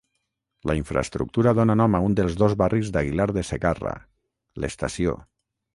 La 0.69 0.75
infraestructura 0.77 1.53
dóna 1.59 1.75
nom 1.83 1.97
a 1.97 2.01
un 2.07 2.17
dels 2.21 2.39
dos 2.41 2.57
barris 2.65 2.91
d'Aguilar 2.97 3.29
de 3.39 3.45
Segarra, 3.53 3.95
l'Estació. 4.65 5.19